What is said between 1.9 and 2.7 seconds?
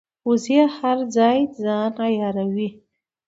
عیاروي